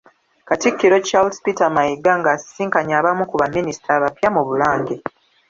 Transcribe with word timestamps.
Katikkiro 0.47 0.97
Charles 1.07 1.39
Peter 1.43 1.69
Mayiga 1.75 2.11
ng'asisinkanye 2.19 2.93
abamu 2.99 3.23
ku 3.29 3.35
baminisita 3.41 3.89
abapya 3.97 4.29
mu 4.35 4.41
Bulange. 4.47 4.95